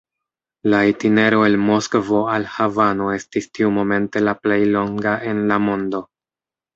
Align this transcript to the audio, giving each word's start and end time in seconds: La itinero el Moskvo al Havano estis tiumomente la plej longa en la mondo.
La 0.73 0.77
itinero 0.91 1.41
el 1.49 1.57
Moskvo 1.65 2.21
al 2.37 2.47
Havano 2.53 3.09
estis 3.15 3.47
tiumomente 3.57 4.23
la 4.29 4.33
plej 4.47 4.59
longa 4.77 5.13
en 5.33 5.43
la 5.53 5.61
mondo. 5.67 6.01